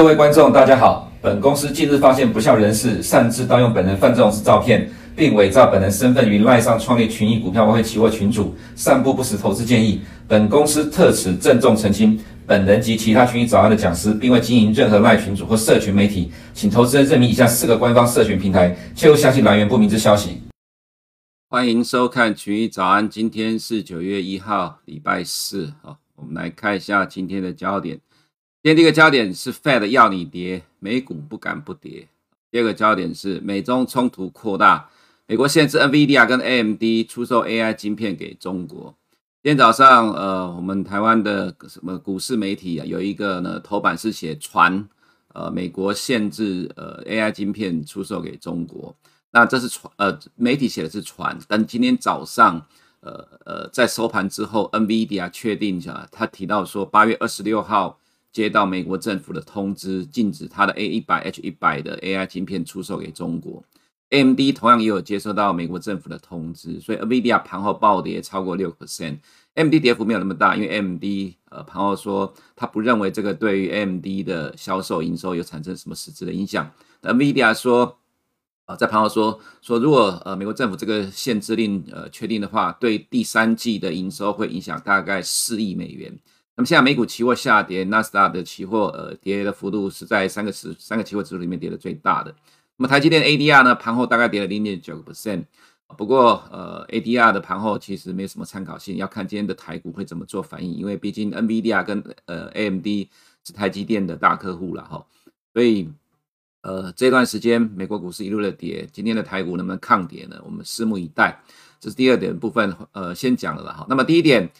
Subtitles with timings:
[0.00, 1.12] 各位观众，大家好。
[1.20, 10.00] 本公司近日发现不肖人士擅自盗用本人范仲式照片，并伪造本人身份于赖上创立群益股票外汇期货群主，散布不实投资建议。
[10.26, 20.40] 本公司特此郑重澄清，本人及其他群益早安的讲师，并未经营任何赖群主或社群媒体，请投资人认明以下四个官方社群平台，切勿相信来源不明之消息。
[21.50, 25.74] 欢迎收看群益早安，今天是九月一号，礼拜四。
[25.82, 28.00] 好，我们来看一下今天的焦点。
[28.62, 32.06] 今天第一个焦点是 Fed 要你跌，美股不敢不跌。
[32.50, 34.90] 第二个焦点是美中冲突扩大，
[35.26, 38.94] 美国限制 NVIDIA 跟 AMD 出售 AI 晶片给中国。
[39.42, 44.86] 今天早上，呃，我们台湾的什么股市媒体啊，有一个呢头版是写传，
[45.32, 48.94] 呃，美国限制呃 AI 晶片出售给中国。
[49.30, 52.66] 那这是传，呃，媒体写的是传，但今天早上，
[53.00, 57.96] 呃呃，在收盘之后，NVIDIA 确定一下，他提到说八月二十六号。
[58.32, 63.62] 接到美国政府的通知，禁止它的 A 一百 H 一百的 AI 晶片出售给中国。
[64.10, 69.18] AMD 同样也有接收到美国政府的通知，所以 NVIDIA 盘后暴跌超过六 percent。
[69.54, 71.04] AMD 跌幅没有那么大，因为 AMD
[71.48, 76.70] 呃盘后说他不认为这个对于 AMD 的销售营收有产生什么实质的影响。
[77.02, 77.96] NVIDIA 说
[78.66, 86.16] 啊、在盘后说说如果呃美国政府这个限制令呃确定的话，对第三季的营收会影响大概四亿美元。
[86.60, 92.30] 那么现在美股期货下跌，纳斯达的期货呃跌的幅度是在三个十三个期货指数里面跌的最大的。
[92.76, 95.44] 那么台积电 ADR 呢，盘后大概跌了零点九个 percent。
[95.96, 102.86] 不过呃 ADR 的盘后其实没什么参考性，要看今天的台股会怎么做反应，因为毕竟 NVIDIA 跟呃 AMD
[103.42, 105.06] 是台积电的大客户了哈。
[105.54, 105.88] 所以
[106.60, 110.38] 呃这段时间美国股市一路的跌，今天的台股能不能抗跌呢？
[110.44, 111.42] 我们拭目以待。
[111.80, 113.86] 这是第二点部分，呃先讲了了哈。
[113.88, 114.50] 那么第一点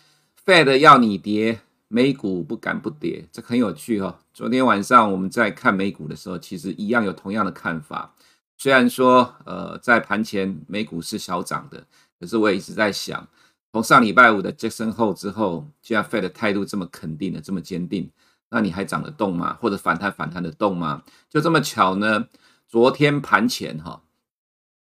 [0.46, 1.60] ，Fed 要你跌。
[1.92, 4.16] 美股不敢不跌，这很有趣哦。
[4.32, 8.14] 昨天晚上我们在看美股的时候，其实一样有同样的看法。
[8.56, 11.84] 虽然说，呃，在盘前美股是小涨的，
[12.20, 13.26] 可是我也一直在想，
[13.72, 18.08] 从上礼拜五的 Jackson Hole 之后，既然 Fed 的态度这么肯定的，这么坚定，
[18.50, 19.58] 那你还涨得动吗？
[19.60, 21.02] 或者反弹反弹得动吗？
[21.28, 22.28] 就这么巧呢？
[22.68, 24.00] 昨天盘前哈，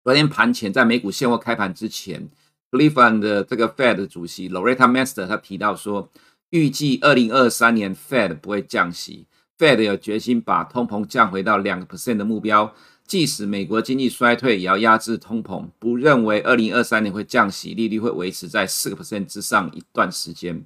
[0.04, 2.30] 昨天盘前在美股现货开盘之前
[2.70, 6.08] ，Cleveland 的这个 Fed 主席 Loretta Mester 他提到说。
[6.52, 9.26] 预计二零二三年 Fed 不会降息
[9.58, 12.74] ，Fed 有决心把通膨降回到两个 percent 的目标，
[13.08, 15.66] 即使美国经济衰退也要压制通膨。
[15.80, 20.66] 不认为二零二三年会降息，利率会维持在四个 percent 之上一段时间。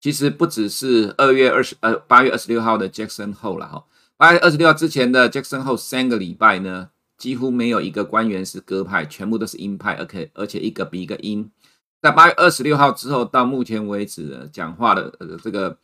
[0.00, 3.84] 其实不只是二月二十呃八月二十六号的 Jackson Hole 了哈，
[4.16, 11.50] 八月二十六号之前的 Jackson Hole 三个礼拜呢，几乎没有一个官员是鸽派，全部都是鹰派，而且而且一个比一个鹰。
[12.06, 15.76] 在八月二十六号之后，到目前为止讲话的呃这个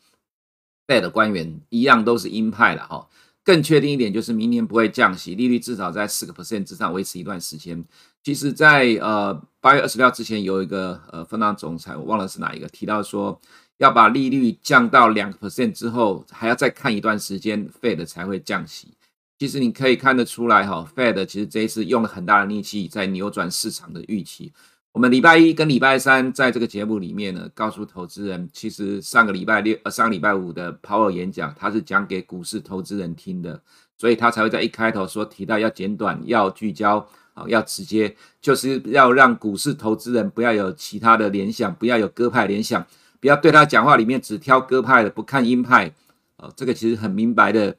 [0.87, 3.09] Fed 官员一样都是鹰派了哈。
[3.43, 7.85] 更确定一点就是明年不会降息，利率至少在四个 percent 之上维持一段时间。
[8.23, 13.41] 其实在，呃八月二十六号之前，有一个呃分行总裁，我忘了是哪一个，提到说
[13.79, 18.95] 要把利率降到两个 percent 之后，还要再看一段时间，Fed 才会降息。
[19.41, 24.53] 其实你可以看得出来哈，Fed 其实这一次用了很大的力气在扭转市场的预期。
[24.93, 33.59] 我们礼拜一跟礼拜三在这个节目里面呢，告诉投资人，其实上个礼拜六呃上个礼拜五的 Power 演讲，他是讲给股市投资人听的，
[33.97, 36.99] 所以他才会在一开头说提到要简短、要聚焦
[37.33, 42.87] 啊、要直接，就是要让股市投资人不要有其他的联想，不要有鸽派联想，
[43.19, 45.91] 不要对他讲话里面只挑鸽派的，不看鹰派，
[46.37, 47.75] 呃，这个其实很明白的。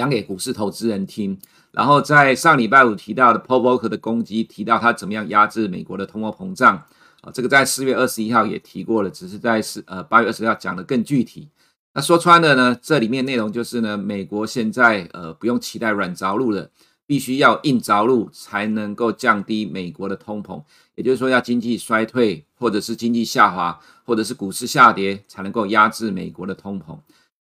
[0.00, 1.38] 讲给股市投资人听，
[1.72, 6.82] 然后在上礼拜五提到的 Paul Volcker 的攻击，提到他怎么样压制美国的通货膨胀
[7.20, 11.50] 啊，这个在四月二十一号也提过了，只是在四呃八月二十号讲的更具体。
[11.92, 16.70] 那说穿了呢，这里面内容就是呢，美国现在呃不用期待软着陆了，
[17.04, 20.62] 必须要硬着陆才能够降低美国的通膨，
[20.94, 26.96] 也就是说要经济衰退，或者是经济下滑，或者是股市下跌，才能够压制美国的通膨。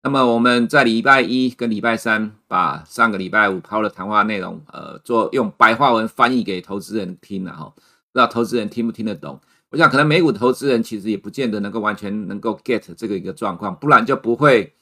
[0.07, 7.81] 那么我们在礼拜一跟礼拜三把上个礼拜五抛的谈话内容，呃，做用白话文翻译给投资人听了哈，不
[8.17, 9.41] 知道投资人听不听得懂？
[9.71, 14.73] 我想可能美股投资人其实也不见得能够完全能够 get 这个一个状况，不然就不会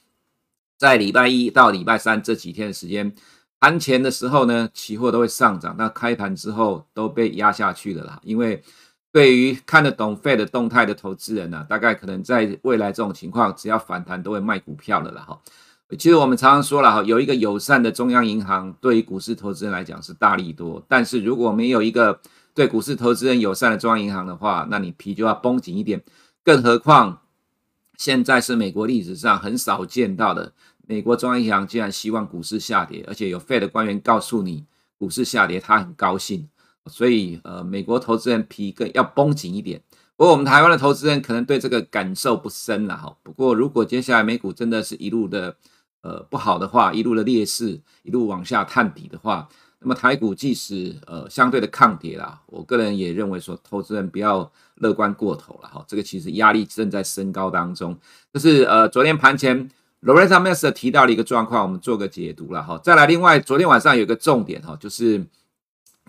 [0.77, 3.11] 在礼拜一到礼拜三这几天的时间
[3.59, 8.63] 盘前的时候呢，期货都会上涨，那开盘之后都被压下去了啦，因为。
[9.15, 15.41] 对于看得懂 Fed 动态的投资人呢、大概可能在未来这种情况，只要反弹都会卖股票了哈。
[15.97, 20.85] 其实我们常常说了哈，有一个友善的中央银行，对于股市投资人来讲是大利多。
[20.89, 22.19] 但是如果没有一个
[22.55, 26.03] 对股市投资人友善的中央银行的话，那你皮就要绷紧一点。
[26.43, 27.21] 更何况
[27.97, 30.53] 现在是美国历史上很少见到的
[30.89, 34.65] 美国中央银行竟然希望股市下跌，而且有 Fed 的官员告诉你
[34.99, 36.49] 股市下跌，他很高兴，
[36.87, 39.81] 所以呃，美国投资人皮更要绷紧一点。
[40.17, 43.17] 不过我们台湾的投资人可能对这个感受不深了哈。
[43.23, 45.57] 不过如果接下来美股真的是一路的
[46.03, 49.49] 呃不好的话，一路的劣势，一路往下探底的话，
[49.81, 55.85] 那么台股即使呃相对的抗跌啦，我个人也认为说，投资人不要乐观过头了哈。
[55.89, 57.99] 这个其实压力正在升高当中。
[58.33, 59.71] 就是呃昨天盘前。
[60.05, 62.79] Loretta Mester 提到了一个状况，我们做个解读了哈。
[62.85, 65.25] 再来，另外昨天晚上有个重点哈，就是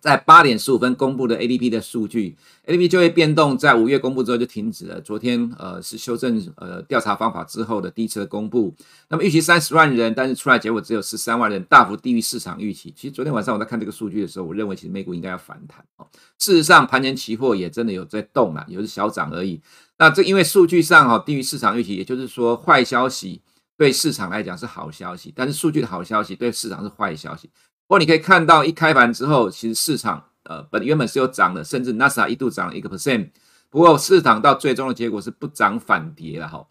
[0.06, 2.38] 在八点十五分公布的 ADP 的数据
[2.68, 5.02] ，ADP 就业变动在五月公布之后就停止了。
[5.02, 8.72] 昨天呃是修正呃调查方法之后的第一次的公布。
[9.10, 12.94] 那么预期三十万人，但是出来结果只有十三万人，大幅低于市场预期。
[12.96, 16.06] 其实昨天晚上我在看这个数据的时候，我认为其实美股应该要反弹哦。
[16.38, 19.60] 事实上，盘前期货也真的有在动了，有是小涨而已。
[19.98, 23.42] 那这因为数据上哈低于市场预期，也就是说坏消息。
[23.78, 27.50] 对市场来讲是好消息，但是数据的好消息对市场是坏消息。
[27.88, 33.30] 不过你可以看到，一开盘之后，其实市场呃本原本是有涨的，甚至纳斯达克一度涨了一个 percent。
[33.70, 36.66] 不过市场到最终的结果是不涨反跌了哈。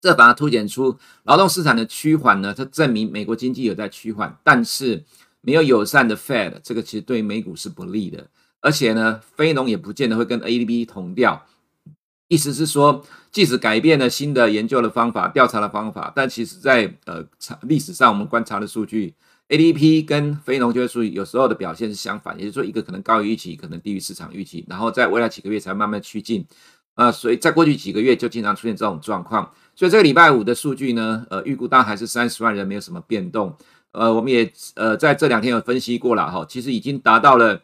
[0.00, 5.04] 这反而凸显出劳动市场的趋缓呢，它证明美国经济有在趋缓，但是
[5.40, 8.28] 没有友善的 Fed，这个其实对美股是不利的。
[8.60, 11.44] 而且呢，非农也不见得会跟 ADP 同调。
[12.28, 17.24] 意思是说，即使改变了新的研究的方法、调查的方法，但其实在呃
[17.62, 19.14] 历史上我们观察的数据
[19.48, 26.46] ，ADP 跟非农就业数据有时候的表现是相反，也就是说，一个可能高于预期，可能低于市场预期，然后在未来几个月才慢慢趋近。
[26.94, 29.50] 呃，所以在过去几个月就经常出现这种状况。
[29.74, 33.56] 所以这个礼拜五的数据呢，呃，预估当然还是三十万人，没有什么变动。
[33.92, 37.62] 呃，我们也呃在这两天有分析过了哈，其实已经达到了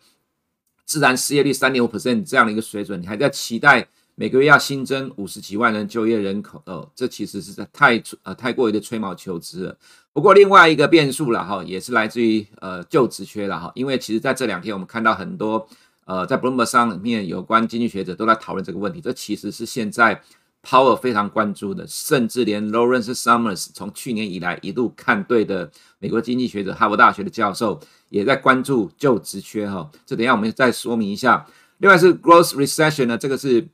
[0.86, 3.86] 自然失业率三点五 percent 这样的一个水准，你还在期待？
[4.20, 9.78] 每个月要新增五十几万人就业人口，哦，这其实是在太呃太过于的吹毛求疵了。
[10.12, 15.64] 不过另外一个变数了哈，也是来自于呃就职缺了哈，因为其实在这两天我们看到很多
[16.04, 20.20] 呃在 Bloomberg 上面有关经济学者都在讨论这个问题，这其实是现在
[20.64, 25.70] Power 非常关注的，甚至连 Lawrence Summers 从去年以来一度看对的
[26.00, 27.78] 美国经济学者哈佛大学的教授
[28.08, 29.88] 也在关注就职缺哈。
[30.04, 31.46] 这等一下我们再说明一下。
[31.76, 33.68] 另外是 Growth Recession 呢，这个是。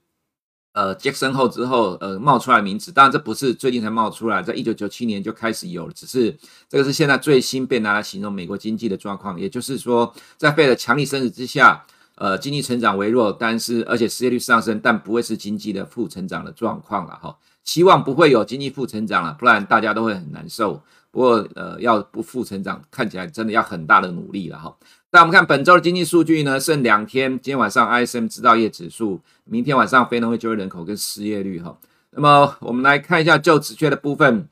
[0.75, 6.37] 呃，杰森后之后，呃，冒出来名字，当然这不是最近才冒出来，在一九九七年就开始有了，只是
[6.69, 9.38] 这个是现在最新被拿来形容美国经济的状况。
[9.41, 11.87] 也就是说，在费的强力升值之下，
[12.17, 17.38] 呃，经济成长微弱，但是而且失业率上升，但不会是经济的负成长的状况了哈。
[17.62, 20.82] 希望不会有经济负成长了，不然大家都会很难受。
[21.12, 24.77] 不过，呃，要不负成长，看起来真的要很大的努力了哈。
[25.14, 31.78] 那我们看本周的经济数据呢，剩两天，今天晚上 ISM 制造业指数，明天晚上非农业就业人口跟失业率哈。
[32.11, 34.49] 那么我们来看一下就职缺的部分，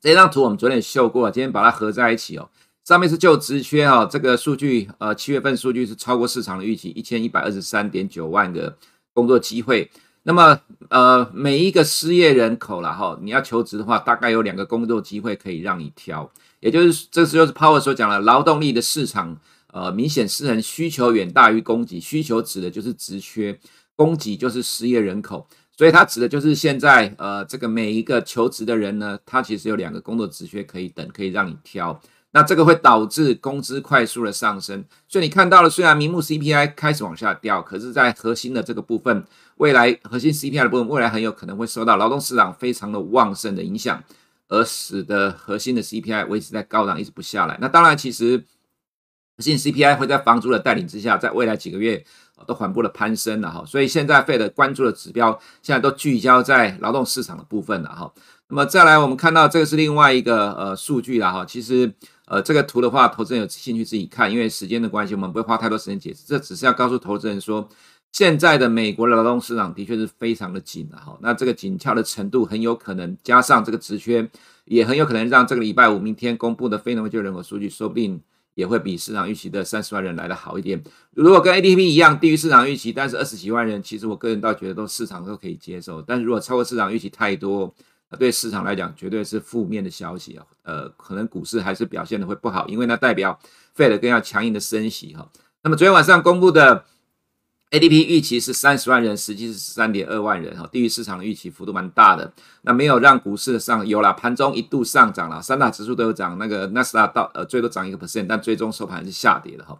[0.00, 2.50] 这张图我们昨天也秀过，今天把它合在一起哦。
[2.82, 8.76] 上面是就职缺哈，这个数据呃七月份数据是超过市场的预期，一千一百二十三点九万个
[9.14, 9.88] 工作机会。
[10.24, 10.58] 那么
[10.88, 19.38] 呃每一个失业人口了哈，你要求职的话，大概有两个工作机会可以让你挑，也就是这就是 Power 所讲的劳动力的市场。
[19.76, 22.00] 呃，明显失衡，需求远大于供给。
[22.00, 23.60] 需求指的就是职缺，
[23.94, 32.00] 供给就是失业人口，所以它指的就是现在呃，这个每一个求职的人呢，他其实有两个工作职缺可以等，可以让你挑。
[32.30, 34.82] 那这个会导致工资快速的上升。
[35.06, 39.22] 所以你看到了，虽然名目 CPI 开始往下掉，可是，在核心的这个部分，
[39.58, 44.02] 未来核心 CPI 的部分，未来很有可能会受到劳动市场非常的旺盛的影响，
[44.48, 47.58] 而使得核心的 CPI 维持在高档，一直不下来。
[47.60, 48.42] 那当然，其实。
[49.36, 52.02] 核心 CPI 会在房租的带领之下，在未来几个月
[52.46, 58.10] 都缓步的攀升了哈，所以现在 Fed 关注的指标现在都聚焦在劳动市场的部分了哈。
[58.48, 61.44] 那么再来，我们看到这个是另外一个呃数据了哈。
[61.44, 61.92] 其实
[62.26, 66.24] 呃这个图的话，投资人有兴趣自己看，因为时间的关系，我们不会花太多时间解释。
[66.26, 67.68] 这只是要告诉投资人说，
[68.12, 71.18] 现在的美国的劳动市场的确是非常的紧的哈。
[71.20, 74.30] 那这个紧俏的程度很有可能加上这个职缺，
[74.64, 78.22] 也很有可能让这个礼拜五明天公布的非农就业人口数据，说不定。
[78.56, 80.82] 也会比市场预期的三十万人来的好一点。
[81.12, 86.02] 如果跟 ADP 一样低于市场预期，但是二十几万人，其实我个人倒觉得都市场都可以接受。
[86.02, 87.72] 但是如果超过市场预期太多，
[88.10, 90.44] 那对市场来讲绝对是负面的消息啊。
[90.64, 93.38] 呃，可能股市还是表现的会不好，因为那代表
[93.76, 95.30] Fed 更要强硬的升息哈。
[95.62, 96.84] 那么昨天晚上公布的。
[97.70, 102.32] ADP 预期是三十万人，实际是三点二万人哈，低于市场的预期，幅度蛮大的。
[102.62, 109.76] 那没有让股市上有了盘中一度上涨了，三大指数都有涨，那个纳斯达到呃最多涨一个 percent，但最终收盘是下跌的哈。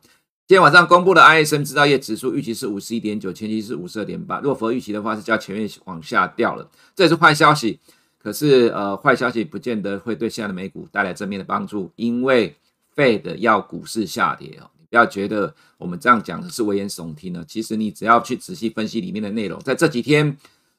[0.49, 7.79] 今天晚上公布的 ISM 制造业指数预期是五十一点九，前期是五十二点八，若符合预期的话是较前面往下掉了，这也是坏消息。
[8.19, 12.57] 可是呃，坏消息不见得会对现在的美股带来正面的帮助，因为
[12.97, 14.71] Fed 要股市下跌哦。
[14.97, 20.35] 不要觉得我们这样讲的是危言耸听呢，其实你只要去仔细分析里面的内容，在这几天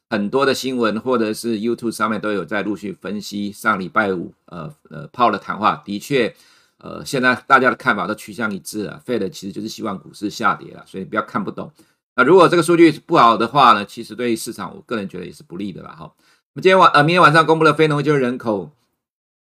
[0.10, 3.52] 很多的新闻或者是 YouTube 上面都有在陆续分析。
[3.52, 6.34] 上礼拜五呃呃鲍的谈话，的确
[6.80, 11.72] 呃现在大家的看法都趋向一致了，Fed 其实就是希望股市下跌了，所以不要看不懂。
[12.16, 16.12] 那如果这个数据不好的话呢，其实对于市场我个人觉得也是不利的啦哈。
[16.56, 18.72] 那么今天晚呃明天晚上公布了非农就业人口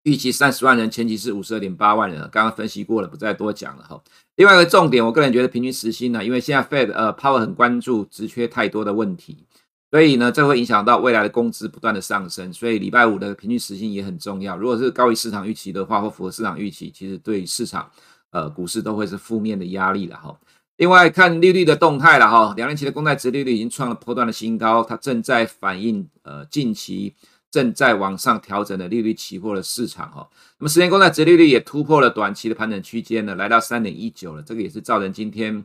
[0.06, 4.00] 预期三十万人，前期是五十二点八万人，刚刚分析过了，不再多讲了哈。
[4.36, 9.44] 另外一个重点，我个人觉得平均时薪呢，因为现在 Fed 呃 Power 很关注职缺太多的问题，
[9.90, 14.56] 所以呢这会影响到未来的工资不断的上升，所以礼拜五的平均时薪也很重要。
[14.56, 17.90] 如果是高于市场预期的话，或符合市场预期，其实对市场
[18.30, 20.38] 呃股市都会是负面的压力了哈。
[20.76, 27.12] 另外看利率的动态了哈，两年期的公债殖利率已经创了波段的新高，它正在反映呃近期
[27.56, 30.28] 正在往上调整的利率期货的市场哈。
[30.58, 35.64] 那么十年公债殖利率也突破了短期的盘整区间呢，来到三点一九了，这个也是造成今天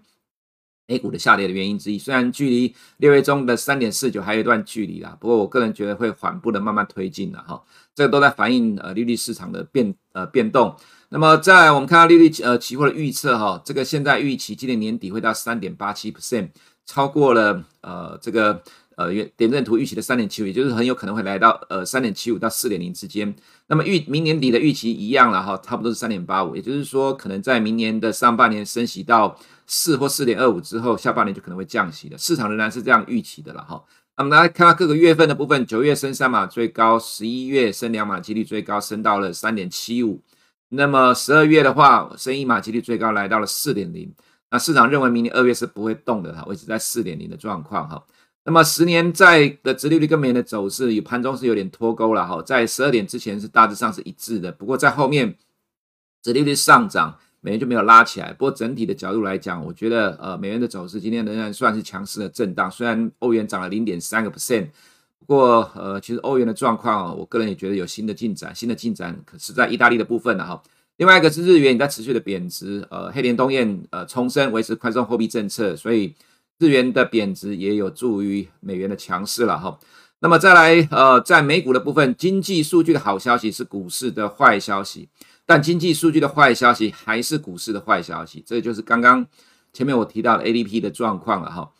[0.88, 2.00] A 股的下跌的原因之一。
[2.00, 7.62] 虽然距离六月中的三点四九还有一段距离啦，不过我个人觉得会缓步的慢慢推进了哈。
[7.94, 10.74] 这个都在反映呃利率市场的变呃变动。
[11.10, 16.48] 那么，在我们看到利率呃期货的预测哈，这个现在预期今年年底会到三点八七 percent，
[16.86, 18.64] 超过了呃这个
[19.02, 23.34] 呃月点阵图预期的三点七五，也就是很有可能会来到呃三点七五到四点零之间。
[23.68, 33.84] 那么预明年底的预期一样了哈，差不多是三点八五，也就是说可能在明年的上半年升息到四或四点二五之后，下半年就可能会降息的，市场仍然是这样预期的了哈。
[34.18, 40.22] 那么大家看到各个月份的部分，九月升三码最高，十一月升两码几率最高，升到了三点七五。
[40.70, 44.14] 那么十二月的话，升一码几率最高来到了四点零。
[44.52, 48.04] 那市场认为明年二月是不会动的哈，维持在四点零的状况哈。
[48.44, 52.42] 那么十年债的殖利率跟美元的走势，与盘中是有点脱钩了哈。
[52.42, 55.36] 在十二点之前是大致上是一致的，不过在后面
[56.24, 58.34] 殖利率上涨，美元就没有拉起来。
[58.34, 64.68] 不过整体的角度来讲，我觉得呃美元的走势今天仍然算是强势的震荡，虽然欧元涨了零点三个 percent。
[65.20, 68.54] 不过，呃，其实欧元的状况，我个人也觉得有新的进展。
[68.56, 70.62] 新的进展可是在意大利的部分了哈。
[70.98, 76.14] 另外一个是日元也在持续的贬值，呃，黑田东彦呃重申维持宽松货币政策，所以
[76.62, 79.80] 日元的贬值也有助于美元的强势了哈。
[80.20, 85.10] 那么再来，呃，在美股的部分，经济数据的好消息是股市的坏消息，
[85.48, 89.26] 但经济数据的坏消息还是股市的坏消息，这就是刚刚
[89.74, 91.72] 前面我提到的 ADP 的状况了哈。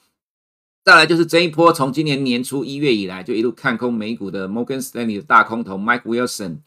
[0.84, 6.62] 再来就是这一波，从今年年初一月以来就一路看空美股的 Morgan Stanley 的大空头 Mike Wilson，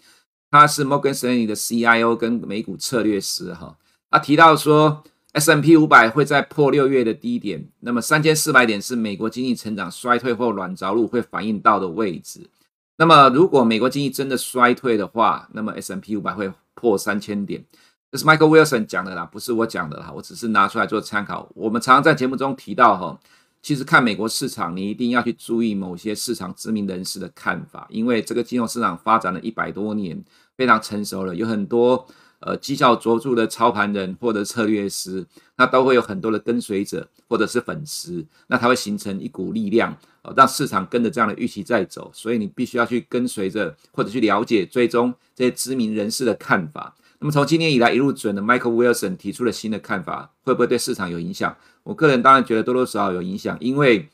[0.53, 3.77] 他是 Morgan Stanley 的 CIO 跟美股策略师哈。
[4.09, 5.03] 他提到说
[5.35, 12.49] S M P 五百会在破六月的低点，那么三千四百点是美国经济成长衰退或软着陆会反映到的位置。
[12.97, 17.65] 那么如果美国经济真的衰退的话，那么 S M P 五百会破三千点。
[18.13, 21.51] 这是 Michael Wilson 讲的啦，不是我讲的啦，我只是拿出来做参考。
[21.57, 23.19] 我们常常在节目中提到哈。
[23.61, 30.23] 其实看美国市场，你一定要去注意某些市场知名人士的看法，因为这个金融市场发展了一百多年，
[30.55, 32.07] 非常成熟了，有很多
[32.45, 46.95] 呃绩效卓著的操盘人或者策略师，那都会有很多的跟随者或者是粉丝，那它会形成一股力量，呃，让市场跟着这样的预期在走，所以你必须要去跟随着或者去了解追踪这些知名人士的看法。
[47.21, 51.57] 那么从今年以来一路准的 Michael Wilson 提出了新的看法，会不会对市场有影响？
[51.83, 54.09] 我个人当然觉得多多少少有影响，因为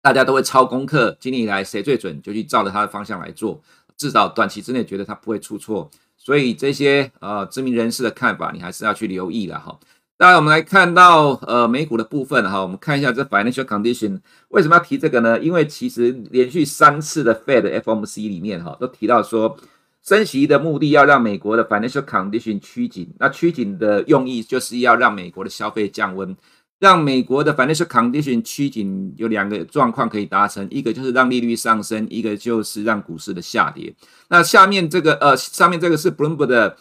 [0.00, 3.60] 大家都会抄功课，今年以来谁最准就去照着他的方向来做，
[3.98, 5.90] 至少短期之内觉得他不会出错。
[6.20, 9.76] 所以这些呃知名人士的看法，你还是要去留意了哈。
[10.18, 15.40] 当然我们来看到呃美股的部分哈，我们看一下这 Financial Condition 为什么要提这个呢？
[15.40, 19.56] 因为其实连续三次的 Fed FOMC 里面哈都提到说。
[20.02, 26.34] 升息的目的要让美国的 financial condition 趋紧，那趋紧的用意就是要让美国的消费降温，
[26.80, 33.94] 让美国的 financial condition 趋紧有两个状况可以达成，一个就是让利率上升，一个就是让股市的下跌。
[34.28, 36.76] 那下面这个呃，上面这个是 Bloomberg 的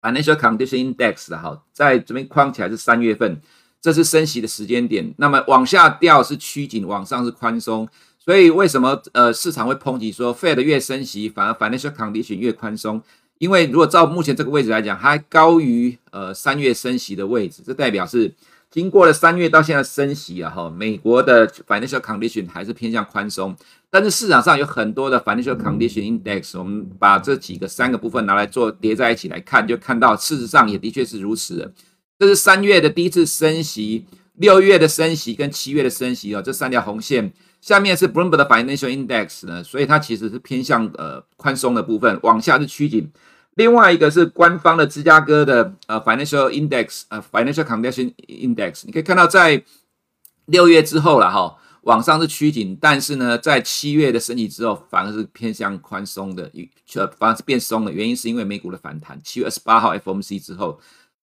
[0.00, 3.40] financial condition index 的哈，在这边框起来是三月份，
[3.82, 7.88] 这是升息的时间点，那么往下掉是趋紧，往上是宽松。
[8.18, 13.02] 所以为什么呃市场会抨击说 Fed 越升息，反而 financial condition 越宽松？
[13.38, 18.32] 因为如果照目前这个位置来讲，它还高于呃三月升息的位置，这代表是
[18.70, 23.56] 经过了三月到现在升息啊哈，美国的 financial condition 还是偏向宽松。
[23.90, 31.72] 但是市场上有很多的 financial condition index，我们把这几个三个部分拿来做叠在一起来看，就看到事实上也的确是如此。
[32.18, 37.32] 这是三月的第一次升息，六月的升息跟七月的升息哦，这三条红线。
[37.60, 43.10] 下面是 Bloomberg 的 Financial Index 呢，所以它其实是偏向呃宽松的部分，往下是趋紧。
[43.58, 49.60] 另外一个是官方的芝加哥的呃 Financial Index 呃 Financial Condition Index，你可以看到在
[50.46, 56.48] 六月之后了哈，往上是趋紧，但是呢，在七月的升息之后，反而是偏向宽松的，
[56.94, 57.90] 呃，反而是变松的。
[57.92, 60.78] 原因是因为美股的反弹，七月二十八号 FOMC 之后。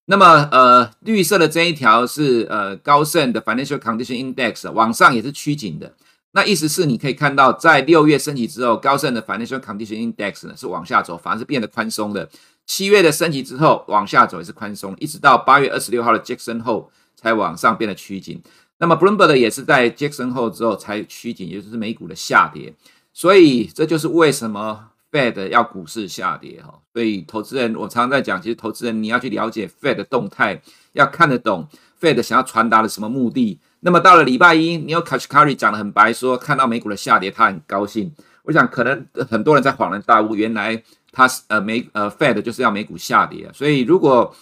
[0.08, 5.96] 那么，呃，绿色的这一条是呃高盛的 Financial Condition Index，往上也是趋紧的。
[6.36, 12.30] 那意思是你可以看到，在六月升级之后，高盛的 Financial Condition Index 呢是往下走，反而是变得宽松的。
[12.66, 18.42] 七月的升级之后，往下走也是宽松，一直到八月二十六号的 Jackson Hole 才往上变得趋紧。
[18.80, 22.74] 那么 Bloomberg 也是在 Jackson Hole 之后才趋紧，也就是美股的下跌。
[23.14, 24.90] 所以这就是为什么。
[25.12, 30.62] Fed 要股市下跌哈，所以投资人我常常在讲，其实投资人你要去了解 Fed 的动态，
[30.92, 31.66] 要看得懂
[32.02, 33.58] Fed 想要传达的什么目的。
[33.86, 38.12] 那么到了礼拜一，你有 Kashkari 讲得很白，说看到美股的下跌，他很高兴。
[38.42, 43.48] 我想可能很多人在恍然大悟，原来他是呃美呃 Fed 就是要美股下跌。
[43.54, 44.36] 所以如果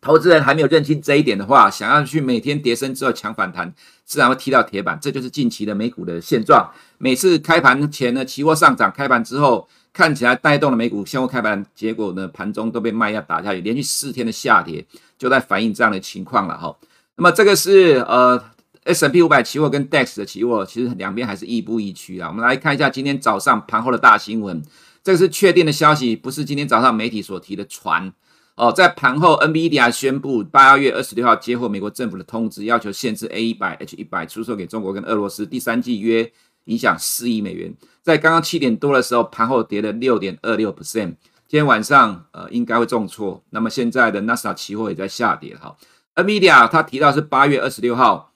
[0.00, 3.74] 投资人还没有认清这一点的话，想要去每天跌深之后抢反弹，
[4.04, 4.96] 自然会踢到铁板。
[5.02, 6.70] 这就是近期的美股的现状。
[6.98, 9.68] 每次开盘前呢，期货上涨，开盘之后。
[9.92, 14.86] 看起来带动了美股现货开盘，结果呢，盘中都被卖压打下去，连续四天的下跌，
[15.18, 16.72] 就在反映这样的情况了哈。
[17.16, 18.40] 那么这个是呃
[18.84, 22.28] S&P 五百期货跟 DAX 的期货，其实两边还是亦步亦趋啊。
[22.28, 24.62] 我们来看一下今天早上盘后的大新闻，
[25.02, 28.12] 这个是确定的消息，不是今天早上媒体所提的传
[28.54, 28.72] 哦。
[28.72, 36.32] 在盘后，NVIDIA 宣布八月二十六号接获美国政府的通知，要求限制 A 一百 H 一百出售给中国跟俄罗斯，第三季约
[36.64, 37.74] 影响四亿美元。
[38.02, 41.16] 在刚刚七点多的时候，盘后跌了六点二六 percent。
[41.46, 43.42] 今天晚上，呃，应该会重挫。
[43.50, 45.76] 那么现在的 NASA 期货也在下跌哈。
[46.14, 48.29] NVIDIA 他提到是八月二十六号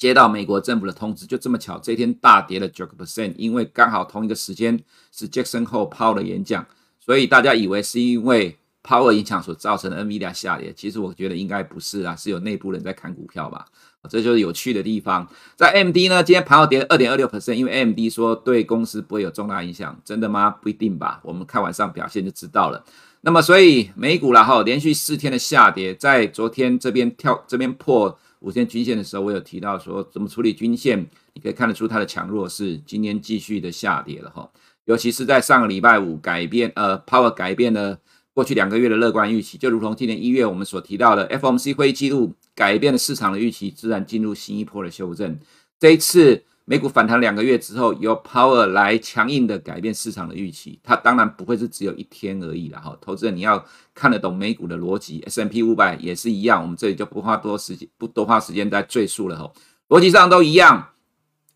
[0.00, 4.82] 接到美国政府的通知，就这么巧，这天大跌了九个 percent，因为刚好同一个时间
[5.12, 6.66] 是 Jackson Hole Powell 的演讲，
[6.98, 10.72] 所以大家以为是因为 Powell 影响所造成的 NVIDIA 下跌。
[10.72, 13.66] 其实我觉得应该不是啊，是有内部人在砍股票吧。
[14.08, 20.48] 这就是有趣的地方，在 MD 呢，今天盘后跌二点二六 percent，因为 MD 说对公司不会有重大影响，真的吗？
[20.48, 22.82] 不一定吧，我们看晚上表现就知道了。
[23.20, 30.98] 那么，所以美股然后连续四天的下跌，在昨天这边跳这边破五天均线的时候，我有提到说怎么处理均线，
[31.34, 34.50] 你可以看得出它的强弱是，今天继续的下跌了哈，
[34.84, 37.98] 尤其是在上个礼拜五改变呃 Power 改变了
[38.34, 42.34] 过去两个月的乐观预期，就如同今年一月我们所提到的 FOMC 会议记录。
[42.52, 45.38] 改变了市场的预期，自然进入新一波的修正。
[45.78, 52.96] 这一次美股反弹两个月之后，由 Power 来强硬的改变市场的预期，它当然不会是只有一天而已了哈。
[53.00, 59.52] 投资人你要看得懂美股的逻辑，S M P 五百也是一样，我们这里就不花多时间，不多花时间再赘述了哈。
[59.88, 60.90] 逻辑上都一样，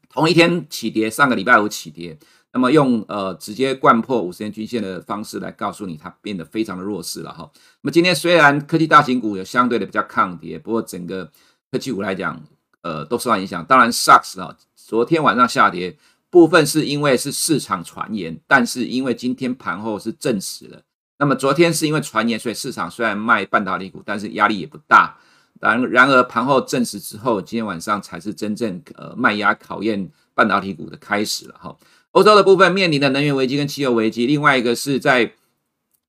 [0.09, 2.19] 同一天起跌，上个礼拜五起跌。
[2.53, 7.49] 那么用呃直接掼破五十天均线的方式来告诉你，它变得非常的弱势了哈。
[7.83, 11.31] 那么今天虽然科技大型股有相对的比较抗跌，不过整个
[11.71, 12.43] 科技股来讲，
[12.85, 13.65] 呃都受到影响。
[13.65, 15.97] 当然，SARS 啊，昨天晚上下跌
[16.31, 20.83] 部分是因为是市场传言，但是因为今天盘后是证实了。
[21.19, 25.17] 那么昨天是因为传言，所以市场虽然卖半导体股，但是压力也不大。
[25.61, 31.75] 然然而盘后证实之后，今天晚上才是真正呃卖压考验半导体股的开始了哈。
[32.11, 35.33] 欧洲的部分面临的能源危机跟汽油危机，另外一个是在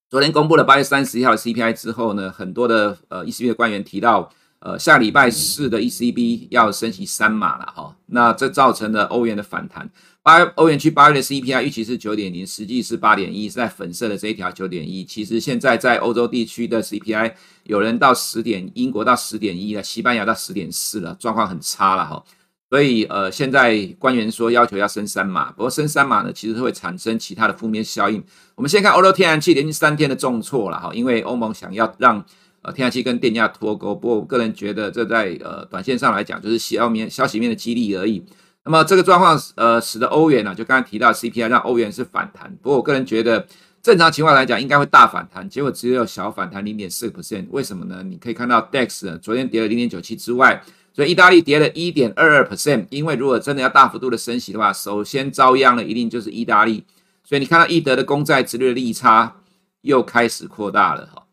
[0.09, 9.89] 昨天公布了八月三十一号的 CPI 之后呢，很多的呃 ECB 的官员提到，呃下礼拜四的 ECB 要升息三码了哈，那这造成了欧元的反弹。
[10.23, 15.05] 八欧元区八月的 CPI 预期是九点零，实际是八点一，是在粉色的这一条九点一。
[15.05, 17.33] 其实现在在欧洲地区的 CPI
[17.65, 22.23] 有人到十点，英国到十点一了，西班牙到十点四了，状况很差了哈。
[22.67, 28.21] 所以，呃，现在官员说要求要升三码，不过升三码呢，其实会产生其他的负面效应。
[28.55, 32.25] 我们先看欧洲天然气连续三天的重挫了哈，因为欧盟想要让
[32.65, 38.25] 呃天然气跟电价脱钩，不过我个人觉得这在呃短线上来讲就是消面消息面的激励而已。
[38.63, 43.45] 那么这个状况呃使得欧元呢，就刚才提到 CPI 让欧元是反弹，不过我个人觉得
[43.83, 48.01] 正常情况来讲应该会大反弹，结果只有小反弹零点四个 percent，为什么呢？
[48.03, 50.63] 你可以看到 DAX 昨天跌了零点九七之外。
[50.91, 56.85] 所以意大利跌了一点二二 percent，因为如果真的要大幅度的升息的话，首先遭殃的一定就是意大利。
[57.21, 59.35] 所以你看到易德的公债殖率利差
[59.81, 61.24] 又开始扩大了哈。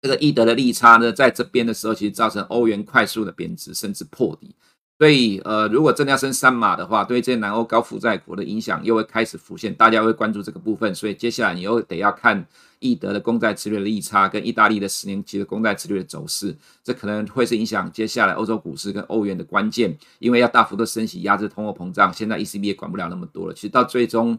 [0.00, 4.54] 这个易德的利差呢，在这边的时候，其实造成欧元快速的贬值，甚至破底。
[5.00, 10.92] 所以，呃，如果真的要升三码的话，对这些南欧高负债国的影响又会开始浮现，大家会关注这个部分。
[10.92, 12.44] 所以，接下来你又得要看
[12.80, 23.54] 易德的公债殖利率的利差跟意大利的十年期的公债殖利率的走势，这可能会是影响接下来欧洲股市跟欧元的关键，因为要大幅的升息压制通货膨胀，现在 ECB 也管不了那么多了。
[23.54, 24.36] 其实到最终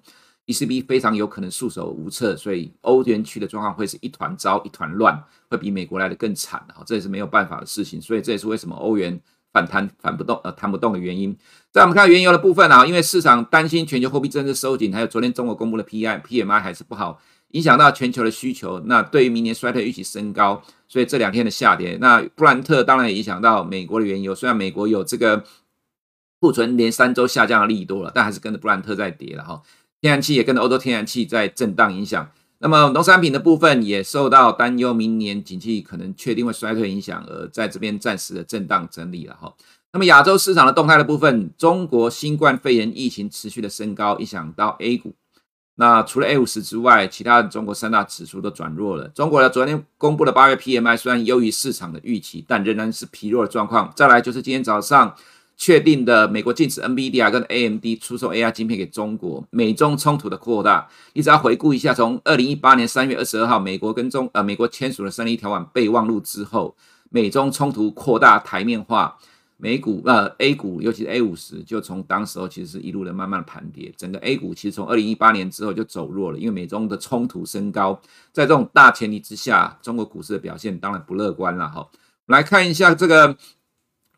[0.49, 6.73] ，ECB 非常有可能束手无策，所以欧元区的状况会是一团糟、一团乱，会比美国来的更惨的。
[6.85, 8.01] 这也是没有办法的事情。
[8.01, 9.21] 所以，这也是为什么欧元。
[9.51, 11.35] 反弹反不动，呃，弹不动的原因。
[11.71, 18.79] 在我们看原油的部分啊，因为市场担心全球货币政策收紧，还有昨天中国公布的 PI PMI 还是不好，影响到全球的需求。
[18.81, 21.97] 那对于明年衰退预期升高，所以这两天的下跌。
[21.99, 25.43] 那布兰特当然也影响到美国的原油，虽然美国有这个
[26.39, 29.63] 库存连三周下降的利多了，但还是跟着布兰特在跌了哈。
[30.01, 32.29] 天然气也跟着欧洲天然气在震荡影响。
[32.61, 39.53] 那么农产品的部分也受到担忧，明年景气可能确定会衰退影响，而在这边暂时的震荡整理了哈。
[39.93, 45.15] 那么亚洲市场的动态的部分，中国新冠肺炎疫情持续的升高，影响到 A 股。
[45.75, 49.07] 那除了 A 五十之外，其他的中国三大指数都转弱了。
[49.07, 53.93] 中国的昨天公布的八月 PMI 虽然优于市场的预期，但仍然是疲弱的状况。
[53.95, 55.15] 再来就是今天早上。
[55.61, 60.87] 确定的，美国禁止 NVIDIA 跟 AMD 出售 AI 晶片给中国，美中冲突的扩大。
[61.11, 66.73] 你只要回顾一下，从二零一八年三月二十二号，美国跟中呃美国签署了三一条款备忘录之后，
[67.09, 69.17] 美中冲突扩大台面化，
[69.57, 77.99] 美股呃 A 股，尤其是 A 五十，就从当时候其实是一路的慢慢的盘跌，整个 A 股其实从二零一八年之后就走弱了，因为美中的冲突升高，
[78.31, 81.85] 在这种大前提之下，中国股市的表现当然不乐观了哈。
[82.27, 83.35] 来看一下这个。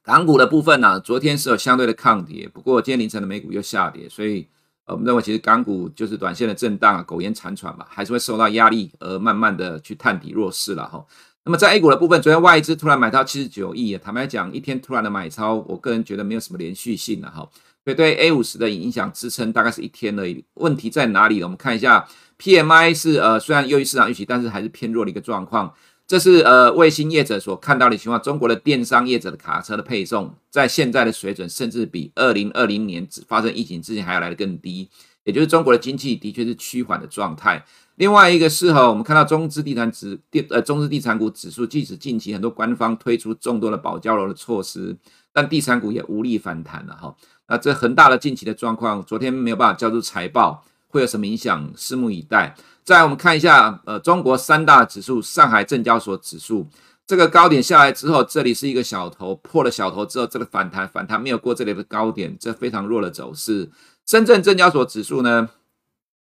[0.03, 4.47] 港股的部分呢、昨天是有相对的抗跌，不过今天凌晨的美股又下跌，所以，
[4.85, 11.05] 我们认为其实港股就是短线的震荡啊，苟延残喘吧，还是会受到压力而慢慢的去探底弱势了哈。
[11.43, 17.47] 那么在 A 股的部分，昨天外资突然买超七十九亿，坦白讲，一天突然的买超，我个人觉得没有什么连续性了哈，
[17.83, 20.43] 所以对 A 五十的影响支撑大概是一天而已。
[20.55, 21.43] 问题在哪里？
[21.43, 22.07] 我们看一下
[22.39, 25.71] PMI 是呃虽然优于市场预期，但是还是偏弱的一个状况。
[26.11, 28.21] 这是呃卫星业者所看到的情况。
[28.21, 34.89] 中国的电商业者的卡车的配送，在现在的水准，甚至比二零二零年发生疫情之前还要来得更低。
[35.23, 37.63] 也就是中国的经济的确是趋缓的状态。
[37.95, 44.97] 另外一个是哈，我们看到中资地产指电呃中资地产股指数，即使近期很多官方推出众多的保交楼的措施，
[45.31, 47.15] 但地产股也无力反弹了哈。
[47.47, 51.73] 那这恒大的近期的状况，昨天没有办法交出财报，会有什么影响？
[51.73, 52.55] 拭目以待。
[52.83, 56.67] 再来我们看一下，呃，中国三大指数，上海证交所指数
[57.07, 63.69] 这个高点下来之后，这里是一个小头，破了小头之后，这个反弹反弹没有过这里的高点，这非常弱的走势。
[64.05, 65.49] 深圳证交所指数呢，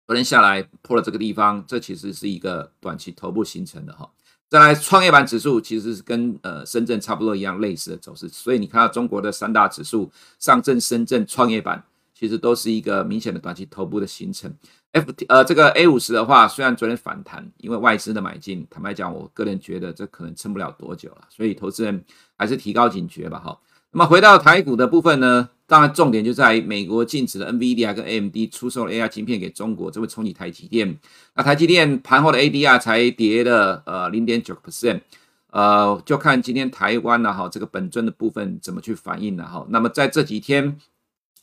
[0.06, 4.08] 昨天下来破了这个地方，这其实是一个短期头部形成的哈。
[4.48, 11.84] 再来创业板指数其实是跟呃深圳差不多一样类似的走势，所以你看到中国的三大指数，上证、深圳、创业板。
[12.18, 14.50] 其实都是一个明显的短期头部的形成。
[14.92, 22.02] F T 呃，这个 A 五十的话，虽然昨天反弹，因为外资的买进，坦白讲，我个人觉得这可能撑不了多久了，所以投资人
[22.38, 23.38] 还是提高警觉吧。
[23.38, 23.58] 哈，
[23.90, 30.98] 那么回到台股的部分呢，当然重点就在于美国禁止了 NVIDIA 跟 AMD 出售了 AI 晶片给中国，这会冲击台积电。
[31.34, 35.02] 那台积电盘后的 ADR 才跌了呃零点九个 percent，
[35.50, 39.66] 呃，就看今天台湾呢哈这个本尊的部分怎么去反应了哈。
[39.68, 40.78] 那么在这几天。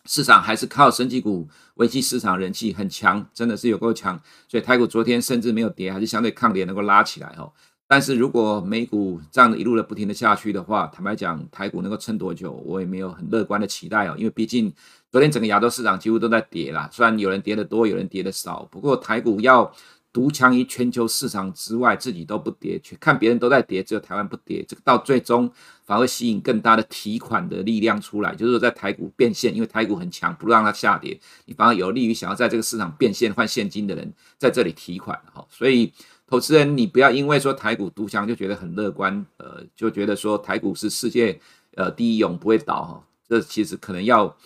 [0.05, 7.51] 市场还是靠生技股维系市场人气很强，真的是有够强，所以台股昨天甚至没有跌，还是相对抗跌能够拉起来哦。
[7.87, 14.15] 但是如果美股这样的一路的不停的下去的话，坦白讲，台股能够撑多久，我也没有很乐观的期待哦。
[14.17, 14.73] 因为毕竟
[15.11, 19.73] 昨天整个亚洲市场几乎都在跌啦，虽然有人跌得多，有人跌得少，不过台股要。
[20.13, 25.51] 独强于全球市场之外，自己都不跌，去看别人都在跌，只有台湾不跌，这个到最终
[25.83, 35.91] 反而吸引更大的提款的力量出来，就是说在台股变现，因为台股很强，不让它下跌，你反而有利于想要在这个市场变现换现金的人在这里提款，哈，所以
[36.27, 41.39] 投资人你不要因为说台股独强就觉得很乐观，呃，就觉得说台股是世界
[41.73, 44.37] 呃第一永不会倒，哈，这其实可能要。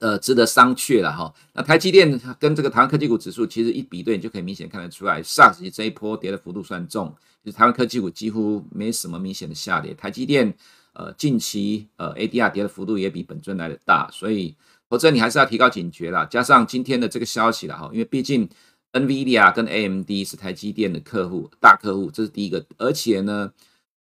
[0.00, 1.32] 呃，值得商榷了哈。
[1.52, 9.94] 那台积电跟这个台湾科技股指数其实一比对，你就可以明显看得出来，SARS 这一波跌的幅度算重，就是台湾科技股几乎没什么明显的下跌。
[9.94, 10.52] 台积电
[10.92, 14.54] 呃近期呃 ADR 跌的幅度也比本尊来的大，所以
[14.88, 16.24] 否则你还是要提高警觉啦。
[16.26, 18.48] 加上今天的这个消息了哈，因为毕竟
[18.92, 23.52] NVIDIA 跟 AMD 是台积电的客户大客户，这是第一个，而且呢。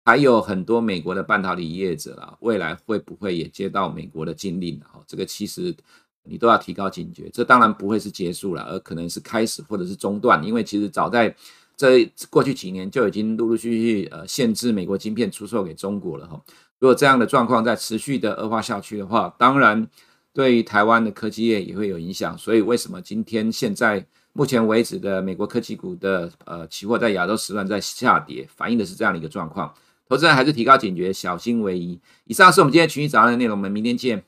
[0.08, 4.80] 还有很多美国的半导体业者啊，未来会不会也接到美国的禁令？
[4.80, 5.76] 哈，这个其实
[6.22, 7.28] 你都要提高警觉。
[7.30, 10.42] 这当然不会是结束了，而可能是开始或者是中断。
[10.42, 11.36] 因为其实早在
[11.76, 16.42] 这过去几年就已经陆陆续续呃限制美国晶片出售给中国了哈。
[16.78, 19.86] 如果这样的状况在持续的恶化下去的话，当然
[20.32, 22.38] 对于台湾的科技业也会有影响。
[22.38, 29.70] 所以为什么今天现在目前为止的美国科技股的呃期货在亚洲时段在下跌，反映的是这样的一个状况。
[30.08, 32.00] 投资人还是提高警觉，小心为宜。
[32.24, 34.22] 以上是我们今天群益早安的内容，我们明天见。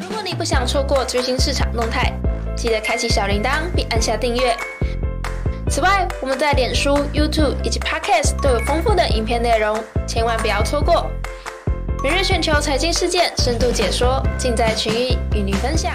[0.00, 2.10] 如果你不想错过最新市场动态，
[2.56, 4.56] 记得开启小铃铛并按下订阅。
[5.68, 11.10] 此外，我们在脸书、YouTube 以及 Podcast 都有丰富的影片内容，千万不要错过。
[12.02, 15.92] 每日全球财经事件深度解说，尽在群益与你分享。